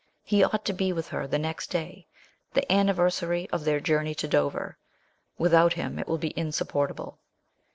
He 0.23 0.43
ought 0.43 0.65
to 0.65 0.73
be 0.73 0.91
with 0.91 1.09
her 1.09 1.27
the 1.27 1.37
next 1.37 1.67
day, 1.67 2.07
the 2.55 2.65
anniversary 2.71 3.47
of 3.51 3.65
their 3.65 3.79
journey 3.79 4.15
to 4.15 4.27
Dover; 4.27 4.79
without 5.37 5.73
him 5.73 5.99
it 5.99 6.07
will 6.07 6.17
be 6.17 6.33
insupportable. 6.35 7.19